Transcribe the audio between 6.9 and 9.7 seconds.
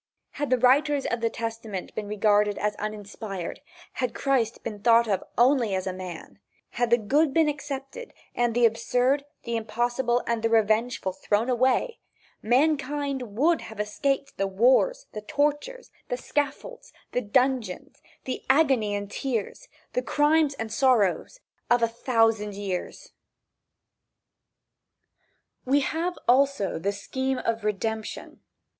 good been accepted and the absurd, the